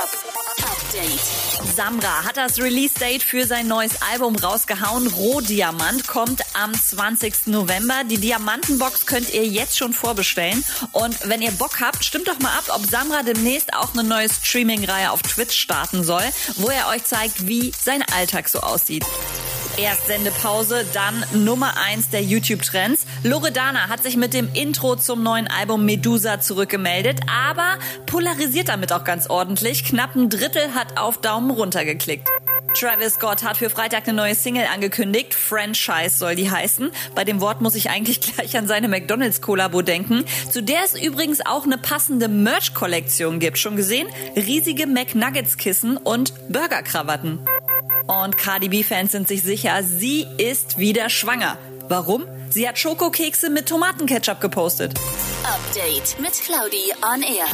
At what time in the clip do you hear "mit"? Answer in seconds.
24.18-24.34, 53.50-53.68, 56.18-56.32